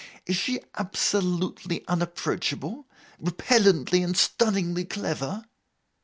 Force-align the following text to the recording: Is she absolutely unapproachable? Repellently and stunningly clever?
Is 0.25 0.35
she 0.35 0.59
absolutely 0.73 1.85
unapproachable? 1.87 2.87
Repellently 3.19 4.01
and 4.03 4.17
stunningly 4.17 4.83
clever? 4.83 5.45